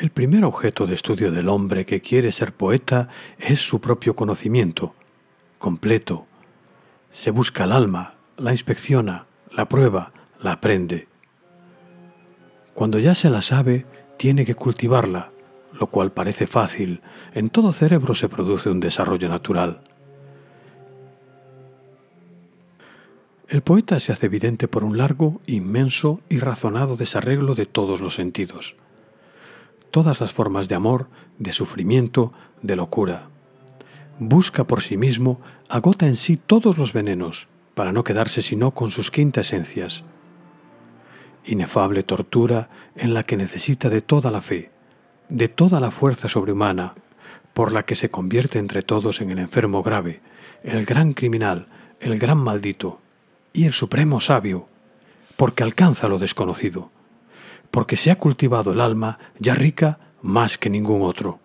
El 0.00 0.08
primer 0.08 0.46
objeto 0.46 0.86
de 0.86 0.94
estudio 0.94 1.30
del 1.30 1.50
hombre 1.50 1.84
que 1.84 2.00
quiere 2.00 2.32
ser 2.32 2.54
poeta 2.54 3.10
es 3.38 3.60
su 3.60 3.82
propio 3.82 4.16
conocimiento, 4.16 4.94
completo. 5.58 6.24
Se 7.12 7.30
busca 7.30 7.64
el 7.64 7.72
alma, 7.72 8.14
la 8.38 8.52
inspecciona, 8.52 9.26
la 9.52 9.68
prueba, 9.68 10.14
la 10.40 10.52
aprende. 10.52 11.06
Cuando 12.72 12.98
ya 12.98 13.14
se 13.14 13.28
la 13.28 13.42
sabe, 13.42 13.84
tiene 14.16 14.46
que 14.46 14.54
cultivarla, 14.54 15.32
lo 15.78 15.88
cual 15.88 16.12
parece 16.12 16.46
fácil. 16.46 17.02
En 17.34 17.50
todo 17.50 17.70
cerebro 17.70 18.14
se 18.14 18.30
produce 18.30 18.70
un 18.70 18.80
desarrollo 18.80 19.28
natural. 19.28 19.82
El 23.48 23.60
poeta 23.60 24.00
se 24.00 24.12
hace 24.12 24.24
evidente 24.24 24.66
por 24.66 24.82
un 24.82 24.96
largo, 24.96 25.42
inmenso 25.44 26.22
y 26.30 26.38
razonado 26.38 26.96
desarreglo 26.96 27.54
de 27.54 27.66
todos 27.66 28.00
los 28.00 28.14
sentidos. 28.14 28.76
Todas 29.90 30.20
las 30.20 30.32
formas 30.32 30.68
de 30.68 30.74
amor, 30.74 31.08
de 31.38 31.52
sufrimiento, 31.52 32.32
de 32.62 32.76
locura. 32.76 33.28
Busca 34.18 34.64
por 34.64 34.82
sí 34.82 34.96
mismo, 34.96 35.40
agota 35.68 36.06
en 36.06 36.16
sí 36.16 36.36
todos 36.36 36.78
los 36.78 36.92
venenos, 36.92 37.48
para 37.74 37.92
no 37.92 38.04
quedarse 38.04 38.42
sino 38.42 38.72
con 38.72 38.90
sus 38.90 39.10
quintesencias. 39.10 40.04
Inefable 41.44 42.02
tortura 42.02 42.68
en 42.94 43.14
la 43.14 43.24
que 43.24 43.36
necesita 43.36 43.88
de 43.88 44.02
toda 44.02 44.30
la 44.30 44.42
fe, 44.42 44.70
de 45.28 45.48
toda 45.48 45.80
la 45.80 45.90
fuerza 45.90 46.28
sobrehumana, 46.28 46.94
por 47.54 47.72
la 47.72 47.84
que 47.84 47.96
se 47.96 48.10
convierte 48.10 48.58
entre 48.58 48.82
todos 48.82 49.20
en 49.20 49.30
el 49.30 49.38
enfermo 49.38 49.82
grave, 49.82 50.20
el 50.62 50.84
gran 50.84 51.14
criminal, 51.14 51.66
el 52.00 52.18
gran 52.18 52.38
maldito, 52.38 53.00
y 53.52 53.64
el 53.64 53.72
supremo 53.72 54.20
sabio, 54.20 54.68
porque 55.36 55.62
alcanza 55.62 56.08
lo 56.08 56.18
desconocido, 56.18 56.90
porque 57.70 57.96
se 57.96 58.10
ha 58.10 58.18
cultivado 58.18 58.72
el 58.72 58.80
alma 58.80 59.18
ya 59.38 59.54
rica 59.54 59.98
más 60.22 60.58
que 60.58 60.70
ningún 60.70 61.02
otro. 61.02 61.38